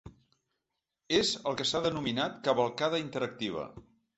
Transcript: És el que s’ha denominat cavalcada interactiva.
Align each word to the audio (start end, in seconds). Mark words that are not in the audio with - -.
És 1.17 1.33
el 1.51 1.59
que 1.61 1.67
s’ha 1.73 1.83
denominat 1.89 2.41
cavalcada 2.49 3.05
interactiva. 3.07 3.69